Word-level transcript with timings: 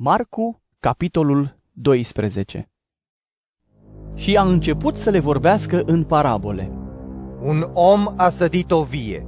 Marcu, 0.00 0.62
capitolul 0.80 1.58
12 1.72 2.70
Și 4.14 4.36
a 4.36 4.42
început 4.42 4.96
să 4.96 5.10
le 5.10 5.18
vorbească 5.18 5.82
în 5.86 6.04
parabole. 6.04 6.72
Un 7.42 7.70
om 7.72 8.12
a 8.16 8.28
sădit 8.28 8.70
o 8.70 8.82
vie, 8.82 9.26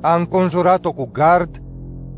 a 0.00 0.16
înconjurat-o 0.16 0.92
cu 0.92 1.08
gard, 1.12 1.62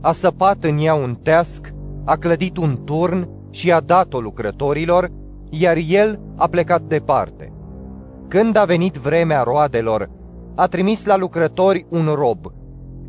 a 0.00 0.12
săpat 0.12 0.64
în 0.64 0.78
ea 0.78 0.94
un 0.94 1.14
teasc, 1.14 1.72
a 2.04 2.16
clădit 2.16 2.56
un 2.56 2.84
turn 2.84 3.28
și 3.50 3.72
a 3.72 3.80
dat-o 3.80 4.20
lucrătorilor, 4.20 5.10
iar 5.50 5.76
el 5.88 6.20
a 6.36 6.46
plecat 6.46 6.82
departe. 6.82 7.52
Când 8.28 8.56
a 8.56 8.64
venit 8.64 8.94
vremea 8.94 9.42
roadelor, 9.42 10.10
a 10.54 10.66
trimis 10.66 11.04
la 11.04 11.16
lucrători 11.16 11.86
un 11.90 12.06
rob, 12.14 12.52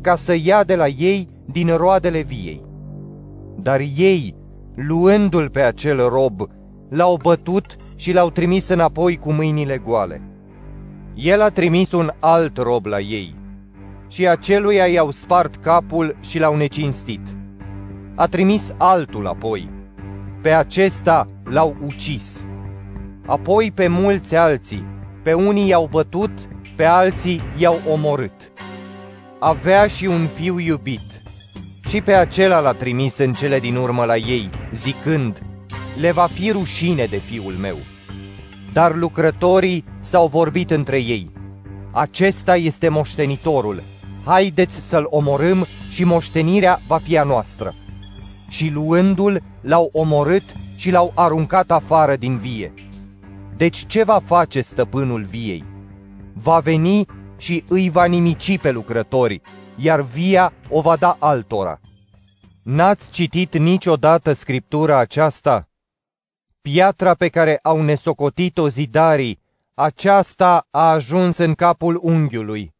ca 0.00 0.16
să 0.16 0.36
ia 0.42 0.64
de 0.64 0.76
la 0.76 0.86
ei 0.86 1.28
din 1.44 1.76
roadele 1.76 2.20
viei. 2.20 2.64
Dar 3.56 3.80
ei, 3.96 4.40
luându-l 4.74 5.48
pe 5.50 5.60
acel 5.60 6.08
rob, 6.08 6.40
l-au 6.88 7.18
bătut 7.22 7.76
și 7.96 8.12
l-au 8.12 8.30
trimis 8.30 8.68
înapoi 8.68 9.16
cu 9.16 9.32
mâinile 9.32 9.78
goale. 9.78 10.22
El 11.14 11.42
a 11.42 11.48
trimis 11.48 11.92
un 11.92 12.10
alt 12.18 12.56
rob 12.56 12.86
la 12.86 13.00
ei 13.00 13.34
și 14.08 14.28
aceluia 14.28 14.86
i-au 14.86 15.10
spart 15.10 15.56
capul 15.56 16.16
și 16.20 16.38
l-au 16.38 16.56
necinstit. 16.56 17.20
A 18.14 18.26
trimis 18.26 18.74
altul 18.76 19.26
apoi. 19.26 19.70
Pe 20.42 20.50
acesta 20.50 21.26
l-au 21.44 21.76
ucis. 21.86 22.44
Apoi 23.26 23.72
pe 23.74 23.88
mulți 23.88 24.36
alții, 24.36 24.84
pe 25.22 25.32
unii 25.32 25.68
i-au 25.68 25.88
bătut, 25.90 26.30
pe 26.76 26.84
alții 26.84 27.40
i-au 27.56 27.80
omorât. 27.90 28.52
Avea 29.38 29.86
și 29.86 30.06
un 30.06 30.26
fiu 30.26 30.58
iubit 30.58 31.11
și 31.92 32.00
pe 32.00 32.12
acela 32.12 32.60
l-a 32.60 32.72
trimis 32.72 33.18
în 33.18 33.32
cele 33.32 33.60
din 33.60 33.76
urmă 33.76 34.04
la 34.04 34.16
ei, 34.16 34.50
zicând, 34.72 35.42
le 36.00 36.12
va 36.12 36.26
fi 36.26 36.50
rușine 36.50 37.04
de 37.04 37.16
fiul 37.16 37.52
meu. 37.52 37.76
Dar 38.72 38.96
lucrătorii 38.96 39.84
s-au 40.00 40.26
vorbit 40.26 40.70
între 40.70 40.96
ei, 40.96 41.30
acesta 41.90 42.56
este 42.56 42.88
moștenitorul, 42.88 43.82
haideți 44.24 44.88
să-l 44.88 45.06
omorâm 45.10 45.66
și 45.90 46.04
moștenirea 46.04 46.80
va 46.86 46.98
fi 46.98 47.18
a 47.18 47.22
noastră. 47.22 47.74
Și 48.48 48.70
luându-l, 48.74 49.42
l-au 49.60 49.90
omorât 49.92 50.44
și 50.76 50.90
l-au 50.90 51.12
aruncat 51.14 51.70
afară 51.70 52.16
din 52.16 52.36
vie. 52.36 52.74
Deci 53.56 53.86
ce 53.86 54.04
va 54.04 54.20
face 54.24 54.60
stăpânul 54.60 55.22
viei? 55.22 55.64
Va 56.32 56.58
veni 56.58 57.06
și 57.42 57.64
îi 57.68 57.90
va 57.90 58.04
nimici 58.04 58.58
pe 58.58 58.70
lucrători, 58.70 59.40
iar 59.76 60.00
via 60.00 60.52
o 60.68 60.80
va 60.80 60.96
da 60.96 61.16
altora. 61.18 61.80
N-ați 62.62 63.10
citit 63.10 63.56
niciodată 63.56 64.32
scriptura 64.32 64.98
aceasta? 64.98 65.68
Piatra 66.60 67.14
pe 67.14 67.28
care 67.28 67.58
au 67.62 67.82
nesocotit-o 67.82 68.68
zidarii, 68.68 69.40
aceasta 69.74 70.66
a 70.70 70.90
ajuns 70.90 71.36
în 71.36 71.54
capul 71.54 71.98
unghiului. 72.02 72.74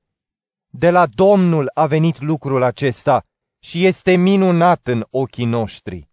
De 0.69 0.91
la 0.91 1.07
Domnul 1.07 1.71
a 1.75 1.87
venit 1.87 2.21
lucrul 2.21 2.63
acesta 2.63 3.25
și 3.59 3.87
este 3.87 4.17
minunat 4.17 4.87
în 4.87 5.05
ochii 5.11 5.45
noștri. 5.45 6.09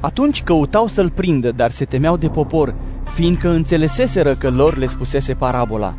Atunci 0.00 0.42
căutau 0.42 0.86
să-l 0.86 1.10
prindă, 1.10 1.50
dar 1.50 1.70
se 1.70 1.84
temeau 1.84 2.16
de 2.16 2.28
popor, 2.28 2.74
fiindcă 3.14 3.48
înțeleseseră 3.48 4.34
că 4.34 4.50
lor 4.50 4.76
le 4.76 4.86
spusese 4.86 5.34
parabola. 5.34 5.94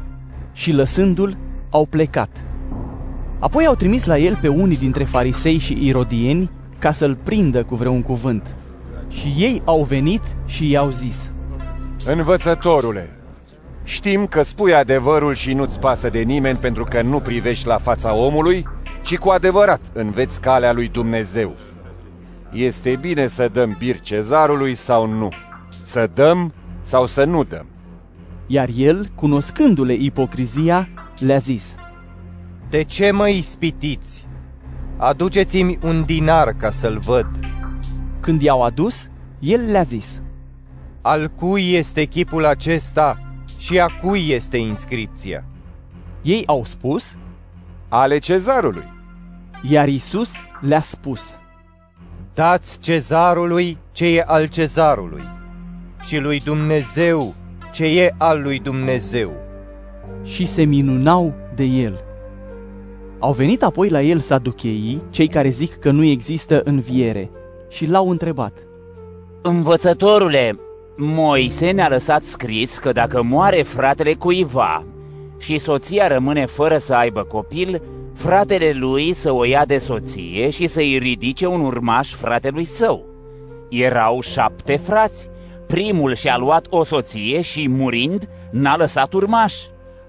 Și 0.53 0.72
lăsându-l, 0.72 1.38
au 1.72 1.86
plecat. 1.86 2.30
Apoi 3.40 3.66
au 3.66 3.76
trimis 3.76 4.06
la 4.06 4.18
el 4.18 4.38
pe 4.42 4.48
unii 4.48 4.78
dintre 4.78 5.04
farisei 5.04 5.58
și 5.58 5.88
irodieni 5.88 6.52
ca 6.80 6.92
să-l 6.92 7.16
prindă 7.24 7.64
cu 7.64 7.76
vreun 7.76 8.02
cuvânt. 8.02 8.56
Și 9.08 9.34
ei 9.38 9.62
au 9.66 9.84
venit 9.84 10.22
și 10.46 10.70
i-au 10.70 10.90
zis, 10.90 11.32
Învățătorule, 12.06 13.10
știm 13.84 14.26
că 14.26 14.44
spui 14.44 14.74
adevărul 14.74 15.34
și 15.34 15.54
nu-ți 15.54 15.80
pasă 15.80 16.10
de 16.10 16.20
nimeni 16.20 16.58
pentru 16.58 16.84
că 16.84 17.02
nu 17.02 17.20
privești 17.20 17.68
la 17.68 17.78
fața 17.78 18.14
omului, 18.14 18.66
ci 19.02 19.18
cu 19.18 19.30
adevărat 19.30 19.81
înveți 19.94 20.42
calea 20.42 20.74
lui 20.74 20.88
Dumnezeu. 20.88 21.56
Este 22.52 22.98
bine 23.02 23.28
să 23.28 23.50
dăm 23.54 23.76
bir 23.80 24.00
cezarului 24.00 24.76
sau 24.76 25.08
nu, 25.08 25.30
să 25.84 26.10
dăm 26.14 26.54
sau 26.81 27.06
să 27.06 27.24
nu 27.24 27.44
dăm. 27.44 27.66
Iar 28.48 28.70
el, 28.76 29.12
cunoscându-le 29.16 29.94
ipocrizia, 29.94 30.90
le-a 31.22 31.38
zis, 31.38 31.76
De 32.70 32.84
ce 32.84 33.12
mă 33.12 33.28
ispitiți? 33.28 34.26
Aduceți-mi 34.98 35.78
un 35.84 36.04
dinar 36.06 36.54
ca 36.54 36.72
să-l 36.72 36.98
văd. 36.98 37.28
Când 38.20 38.42
i-au 38.42 38.64
adus, 38.64 39.09
el 39.40 39.72
le-a 39.72 39.81
zis, 39.81 40.22
Al 41.02 41.28
cui 41.28 41.74
este 41.74 42.04
chipul 42.04 42.46
acesta 42.46 43.34
și 43.58 43.80
a 43.80 43.88
cui 43.88 44.30
este 44.30 44.58
inscripția? 44.58 45.44
Ei 46.22 46.44
au 46.46 46.66
spus, 46.66 47.16
Ale 47.90 48.18
cezarului. 48.18 48.94
iar 49.62 49.88
Isus 49.88 50.31
le-a 50.60 50.81
spus, 50.81 51.36
Dați 52.34 52.80
cezarului 52.80 53.78
ce 53.92 54.06
e 54.06 54.24
al 54.28 54.46
cezarului 54.48 55.24
și 56.04 56.18
lui 56.18 56.40
Dumnezeu 56.40 57.36
ce 57.72 57.86
e 57.86 58.14
al 58.18 58.42
lui 58.42 58.60
Dumnezeu. 58.60 59.41
Și 60.23 60.45
se 60.45 60.63
minunau 60.63 61.34
de 61.56 61.63
el. 61.63 62.03
Au 63.19 63.31
venit 63.31 63.63
apoi 63.63 63.89
la 63.89 64.01
el 64.01 64.19
saducheii, 64.19 65.01
cei 65.09 65.28
care 65.28 65.50
zic 65.50 65.75
că 65.75 65.91
nu 65.91 66.03
există 66.03 66.62
înviere, 66.63 67.29
și 67.69 67.85
l-au 67.85 68.09
întrebat. 68.09 68.53
Învățătorule, 69.41 70.59
Moise 70.97 71.72
ne-a 71.72 71.89
lăsat 71.89 72.23
scris 72.23 72.78
că 72.78 72.91
dacă 72.91 73.23
moare 73.23 73.62
fratele 73.62 74.13
cuiva 74.13 74.84
și 75.38 75.57
soția 75.57 76.07
rămâne 76.07 76.45
fără 76.45 76.78
să 76.78 76.94
aibă 76.94 77.23
copil, 77.23 77.81
fratele 78.13 78.72
lui 78.72 79.13
să 79.13 79.31
o 79.31 79.44
ia 79.44 79.66
de 79.66 79.78
soție 79.78 80.50
și 80.50 80.68
să-i 80.68 80.97
ridice 80.97 81.47
un 81.47 81.62
urmaș 81.62 82.13
fratelui 82.13 82.63
său. 82.63 83.06
Erau 83.69 84.22
șapte 84.22 84.75
frați. 84.75 85.29
Primul 85.68 86.16
și-a 86.16 86.38
luat 86.38 86.66
o 86.69 86.83
soție 86.83 87.41
și, 87.41 87.69
murind, 87.69 88.29
n-a 88.51 88.75
lăsat 88.75 89.13
urmaș. 89.13 89.53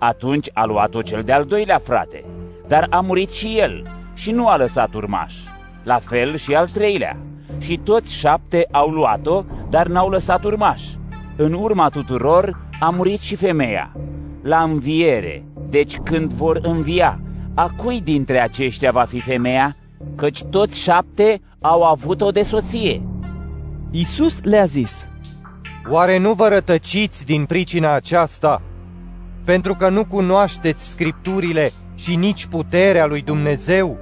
Atunci 0.05 0.51
a 0.53 0.65
luat-o 0.65 1.03
cel 1.03 1.23
de-al 1.23 1.45
doilea 1.45 1.79
frate, 1.79 2.25
dar 2.67 2.87
a 2.91 3.01
murit 3.01 3.31
și 3.31 3.59
el 3.59 3.83
și 4.15 4.31
nu 4.31 4.49
a 4.49 4.57
lăsat 4.57 4.95
urmaș. 4.95 5.35
La 5.85 5.99
fel 5.99 6.37
și 6.37 6.55
al 6.55 6.69
treilea. 6.69 7.17
Și 7.59 7.77
toți 7.79 8.15
șapte 8.15 8.69
au 8.71 8.89
luat-o, 8.89 9.45
dar 9.69 9.87
n-au 9.87 10.09
lăsat 10.09 10.45
urmaș. 10.45 10.83
În 11.37 11.53
urma 11.53 11.89
tuturor 11.89 12.59
a 12.81 12.89
murit 12.89 13.21
și 13.21 13.37
femeia. 13.37 13.93
La 14.43 14.63
înviere, 14.63 15.45
deci 15.69 15.97
când 15.97 16.33
vor 16.33 16.59
învia, 16.63 17.21
a 17.55 17.73
cui 17.77 18.01
dintre 18.01 18.41
aceștia 18.41 18.91
va 18.91 19.05
fi 19.05 19.21
femeia? 19.21 19.77
Căci 20.17 20.43
toți 20.43 20.79
șapte 20.79 21.41
au 21.61 21.83
avut-o 21.83 22.31
de 22.31 22.43
soție. 22.43 23.03
Isus 23.91 24.43
le-a 24.43 24.65
zis, 24.65 25.07
Oare 25.89 26.19
nu 26.19 26.33
vă 26.33 26.49
rătăciți 26.49 27.25
din 27.25 27.45
pricina 27.45 27.93
aceasta? 27.93 28.63
Pentru 29.45 29.75
că 29.75 29.89
nu 29.89 30.05
cunoașteți 30.05 30.91
scripturile 30.91 31.71
și 31.95 32.17
nici 32.17 32.47
puterea 32.47 33.07
lui 33.07 33.23
Dumnezeu? 33.23 33.99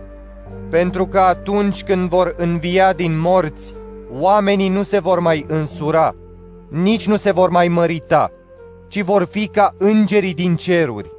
Pentru 0.71 1.07
că 1.07 1.19
atunci 1.19 1.83
când 1.83 2.09
vor 2.09 2.35
învia 2.37 2.93
din 2.93 3.19
morți, 3.19 3.75
oamenii 4.13 4.69
nu 4.69 4.83
se 4.83 4.99
vor 4.99 5.21
mai 5.21 5.45
însura, 5.49 6.15
nici 6.69 7.07
nu 7.07 7.17
se 7.17 7.33
vor 7.33 7.51
mai 7.51 7.69
mărita, 7.69 8.31
ci 8.89 9.01
vor 9.01 9.25
fi 9.25 9.47
ca 9.47 9.75
îngerii 9.79 10.35
din 10.35 10.57
ceruri. 10.57 11.11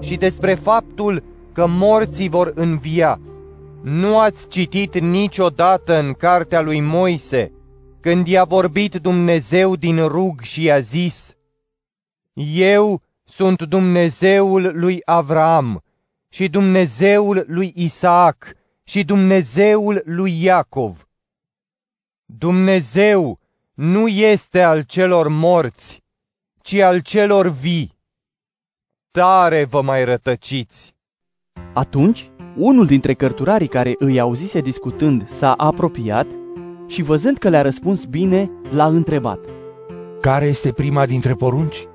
Și 0.00 0.16
despre 0.16 0.54
faptul 0.54 1.22
că 1.52 1.66
morții 1.68 2.28
vor 2.28 2.52
învia, 2.54 3.20
nu 3.82 4.18
ați 4.18 4.48
citit 4.48 4.98
niciodată 4.98 5.98
în 5.98 6.12
cartea 6.12 6.60
lui 6.60 6.80
Moise, 6.80 7.52
când 8.00 8.26
i-a 8.26 8.44
vorbit 8.44 8.94
Dumnezeu 8.94 9.76
din 9.76 10.06
rug 10.06 10.40
și 10.40 10.64
i-a 10.64 10.78
zis, 10.78 11.34
Eu 12.54 13.02
sunt 13.32 13.62
Dumnezeul 13.62 14.70
lui 14.74 15.00
Avram 15.04 15.82
și 16.28 16.48
Dumnezeul 16.48 17.44
lui 17.46 17.72
Isaac 17.74 18.52
și 18.84 19.04
Dumnezeul 19.04 20.02
lui 20.04 20.42
Iacov. 20.42 21.08
Dumnezeu 22.24 23.38
nu 23.74 24.08
este 24.08 24.62
al 24.62 24.82
celor 24.82 25.28
morți, 25.28 26.02
ci 26.62 26.74
al 26.74 27.00
celor 27.00 27.48
vii. 27.48 27.98
Tare 29.10 29.64
vă 29.64 29.82
mai 29.82 30.04
rătăciți! 30.04 30.94
Atunci, 31.74 32.30
unul 32.56 32.86
dintre 32.86 33.14
cărturarii 33.14 33.68
care 33.68 33.94
îi 33.98 34.20
auzise 34.20 34.60
discutând 34.60 35.28
s-a 35.38 35.52
apropiat 35.52 36.26
și 36.86 37.02
văzând 37.02 37.38
că 37.38 37.48
le-a 37.48 37.62
răspuns 37.62 38.04
bine, 38.04 38.50
l-a 38.70 38.86
întrebat. 38.86 39.40
Care 40.20 40.44
este 40.44 40.72
prima 40.72 41.06
dintre 41.06 41.34
porunci? 41.34 41.86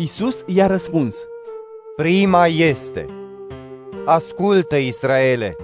Isus 0.00 0.44
i-a 0.46 0.66
răspuns, 0.66 1.16
Prima 1.96 2.46
este, 2.46 3.06
ascultă 4.04 4.76
Israele, 4.76 5.56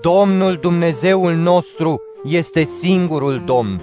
Domnul 0.00 0.54
Dumnezeul 0.54 1.34
nostru 1.34 2.02
este 2.24 2.64
singurul 2.64 3.42
Domn. 3.44 3.82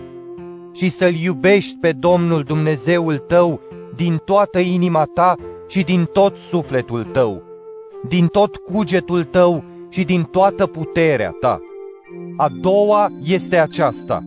și 0.73 0.89
să-L 0.89 1.13
iubești 1.13 1.77
pe 1.81 1.91
Domnul 1.91 2.43
Dumnezeul 2.43 3.17
tău 3.17 3.61
din 3.95 4.21
toată 4.25 4.59
inima 4.59 5.03
ta 5.13 5.35
și 5.67 5.83
din 5.83 6.09
tot 6.13 6.37
sufletul 6.37 7.03
tău, 7.03 7.43
din 8.07 8.27
tot 8.27 8.55
cugetul 8.55 9.23
tău 9.23 9.63
și 9.89 10.03
din 10.03 10.23
toată 10.23 10.67
puterea 10.67 11.31
ta. 11.39 11.59
A 12.37 12.49
doua 12.61 13.09
este 13.23 13.57
aceasta, 13.57 14.23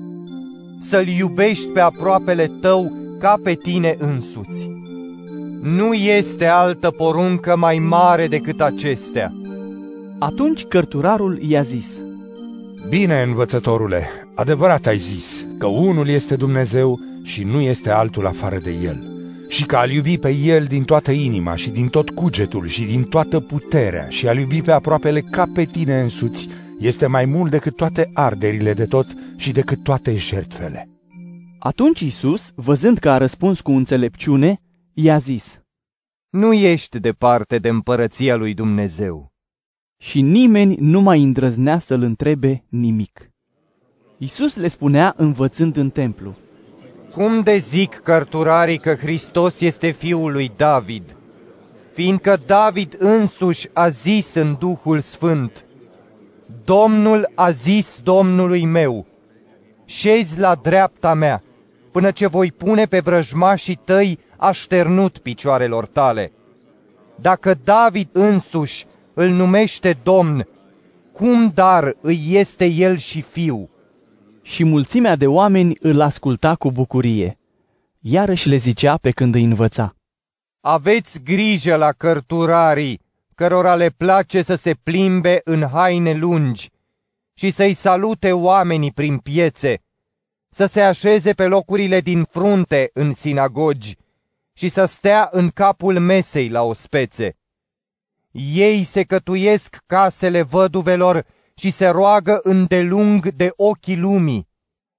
să-L 0.80 1.06
iubești 1.06 1.68
pe 1.68 1.80
aproapele 1.80 2.46
tău 2.60 2.92
ca 3.18 3.38
pe 3.42 3.54
tine 3.54 3.96
însuți. 3.98 4.79
Nu 5.62 5.92
este 5.92 6.46
altă 6.46 6.90
poruncă 6.90 7.56
mai 7.56 7.78
mare 7.78 8.26
decât 8.26 8.60
acestea. 8.60 9.32
Atunci 10.18 10.64
cărturarul 10.64 11.38
i-a 11.42 11.62
zis, 11.62 11.86
Bine, 12.88 13.22
învățătorule, 13.22 14.08
adevărat 14.34 14.86
ai 14.86 14.98
zis 14.98 15.46
că 15.58 15.66
unul 15.66 16.08
este 16.08 16.36
Dumnezeu 16.36 16.98
și 17.22 17.44
nu 17.44 17.60
este 17.60 17.90
altul 17.90 18.26
afară 18.26 18.58
de 18.58 18.70
El 18.70 19.10
și 19.48 19.66
că 19.66 19.76
al 19.76 19.90
iubi 19.90 20.18
pe 20.18 20.34
El 20.34 20.64
din 20.64 20.84
toată 20.84 21.10
inima 21.10 21.56
și 21.56 21.70
din 21.70 21.88
tot 21.88 22.10
cugetul 22.10 22.66
și 22.66 22.84
din 22.84 23.02
toată 23.02 23.40
puterea 23.40 24.06
și 24.08 24.28
al 24.28 24.38
iubi 24.38 24.62
pe 24.62 24.72
aproapele 24.72 25.20
ca 25.20 25.44
pe 25.54 25.64
tine 25.64 26.00
însuți 26.00 26.48
este 26.78 27.06
mai 27.06 27.24
mult 27.24 27.50
decât 27.50 27.76
toate 27.76 28.10
arderile 28.14 28.72
de 28.72 28.84
tot 28.84 29.06
și 29.36 29.52
decât 29.52 29.82
toate 29.82 30.14
jertfele. 30.14 30.88
Atunci 31.58 32.00
Isus, 32.00 32.52
văzând 32.54 32.98
că 32.98 33.10
a 33.10 33.16
răspuns 33.16 33.60
cu 33.60 33.70
înțelepciune, 33.70 34.60
i-a 35.02 35.18
zis, 35.18 35.60
Nu 36.30 36.52
ești 36.52 36.98
departe 37.00 37.58
de 37.58 37.68
împărăția 37.68 38.36
lui 38.36 38.54
Dumnezeu. 38.54 39.28
și 40.02 40.20
nimeni 40.20 40.76
nu 40.80 41.00
mai 41.00 41.22
îndrăznea 41.22 41.78
să-l 41.78 42.02
întrebe 42.02 42.64
nimic. 42.68 43.30
Isus 44.18 44.56
le 44.56 44.68
spunea 44.68 45.14
învățând 45.16 45.76
în 45.76 45.90
templu, 45.90 46.34
Cum 47.12 47.40
de 47.40 47.56
zic 47.56 47.94
cărturarii 47.94 48.78
că 48.78 48.94
Hristos 48.94 49.60
este 49.60 49.90
fiul 49.90 50.32
lui 50.32 50.52
David? 50.56 51.16
Fiindcă 51.92 52.40
David 52.46 52.96
însuși 52.98 53.68
a 53.72 53.88
zis 53.88 54.34
în 54.34 54.56
Duhul 54.58 55.00
Sfânt, 55.00 55.64
Domnul 56.64 57.32
a 57.34 57.50
zis 57.50 58.00
Domnului 58.02 58.64
meu, 58.64 59.06
șezi 59.84 60.38
la 60.38 60.54
dreapta 60.54 61.14
mea, 61.14 61.42
până 61.90 62.10
ce 62.10 62.26
voi 62.26 62.52
pune 62.52 62.84
pe 62.84 63.00
vrăjmașii 63.00 63.80
tăi 63.84 64.18
așternut 64.36 65.18
picioarelor 65.18 65.86
tale. 65.86 66.32
Dacă 67.14 67.54
David 67.64 68.08
însuși 68.12 68.86
îl 69.14 69.28
numește 69.28 69.98
Domn, 70.02 70.46
cum 71.12 71.50
dar 71.54 71.96
îi 72.00 72.26
este 72.30 72.66
el 72.66 72.96
și 72.96 73.20
fiu? 73.20 73.70
și 74.50 74.64
mulțimea 74.64 75.16
de 75.16 75.26
oameni 75.26 75.76
îl 75.80 76.00
asculta 76.00 76.54
cu 76.54 76.70
bucurie. 76.70 77.38
Iarăși 77.98 78.48
le 78.48 78.56
zicea 78.56 78.96
pe 78.96 79.10
când 79.10 79.34
îi 79.34 79.44
învăța. 79.44 79.94
Aveți 80.60 81.20
grijă 81.22 81.76
la 81.76 81.92
cărturarii, 81.92 83.00
cărora 83.34 83.74
le 83.74 83.88
place 83.88 84.42
să 84.42 84.54
se 84.54 84.74
plimbe 84.82 85.40
în 85.44 85.68
haine 85.72 86.12
lungi 86.12 86.70
și 87.34 87.50
să-i 87.50 87.72
salute 87.72 88.32
oamenii 88.32 88.92
prin 88.92 89.18
piețe, 89.18 89.80
să 90.50 90.66
se 90.66 90.80
așeze 90.80 91.32
pe 91.32 91.46
locurile 91.46 92.00
din 92.00 92.24
frunte 92.30 92.90
în 92.92 93.14
sinagogi 93.14 93.96
și 94.52 94.68
să 94.68 94.84
stea 94.84 95.28
în 95.32 95.48
capul 95.48 95.98
mesei 95.98 96.48
la 96.48 96.62
ospețe. 96.62 97.36
Ei 98.54 98.82
se 98.82 99.02
cătuiesc 99.02 99.76
casele 99.86 100.42
văduvelor 100.42 101.24
și 101.54 101.70
se 101.70 101.88
roagă 101.88 102.40
îndelung 102.42 103.28
de 103.28 103.52
ochii 103.56 103.96
lumii. 103.96 104.48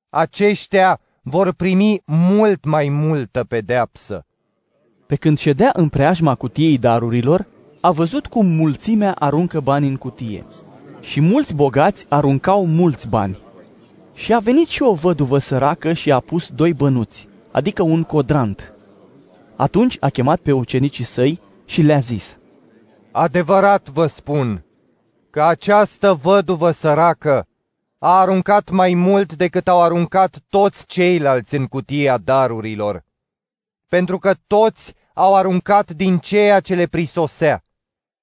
Aceștia 0.10 1.00
vor 1.22 1.54
primi 1.54 2.02
mult 2.06 2.66
mai 2.66 2.90
multă 2.90 3.44
pedeapsă. 3.44 4.26
Pe 5.08 5.16
când 5.16 5.38
ședea 5.38 5.72
în 5.74 5.90
preajma 5.90 6.36
cutiei 6.36 6.78
darurilor, 6.78 7.48
a 7.82 7.92
văzut 7.92 8.28
cum 8.28 8.46
mulțimea 8.46 9.14
aruncă 9.20 9.60
bani 9.60 9.88
în 9.88 9.96
cutie. 9.96 10.46
Și 11.02 11.22
mulți 11.22 11.56
bogați 11.56 12.06
aruncau 12.10 12.66
mulți 12.66 13.08
bani. 13.08 13.38
Și 14.22 14.34
a 14.34 14.40
venit 14.40 14.68
și 14.68 14.82
o 14.82 14.94
văduvă 14.94 15.38
săracă 15.38 15.94
și 15.94 16.12
a 16.12 16.20
pus 16.20 16.50
doi 16.50 16.74
bănuți, 16.74 17.28
adică 17.52 17.84
un 17.84 18.04
codrant. 18.04 18.74
Atunci 19.56 19.98
a 20.00 20.10
chemat 20.10 20.40
pe 20.40 20.52
ucenicii 20.52 21.04
săi 21.04 21.42
și 21.66 21.82
le-a 21.82 22.00
zis, 22.00 22.38
Adevărat 23.12 23.90
vă 23.90 24.08
spun 24.08 24.66
că 25.30 25.42
această 25.44 26.14
văduvă 26.14 26.72
săracă 26.72 27.48
a 27.98 28.20
aruncat 28.20 28.70
mai 28.70 28.94
mult 28.94 29.36
decât 29.36 29.68
au 29.68 29.82
aruncat 29.82 30.40
toți 30.50 30.86
ceilalți 30.86 31.56
în 31.56 31.66
cutia 31.66 32.18
darurilor, 32.18 33.04
pentru 33.88 34.18
că 34.18 34.34
toți 34.48 34.94
au 35.14 35.36
aruncat 35.36 35.92
din 35.92 36.18
ceea 36.18 36.60
ce 36.60 36.76
le 36.76 36.86
prisosea, 36.86 37.64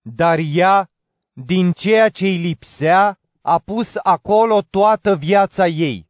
dar 0.02 0.38
ea, 0.52 0.90
din 1.32 1.72
ceea 1.72 2.08
ce 2.08 2.24
îi 2.24 2.36
lipsea, 2.36 3.17
a 3.48 3.58
pus 3.58 3.94
acolo 4.02 4.60
toată 4.70 5.16
viața 5.16 5.66
ei. 5.66 6.07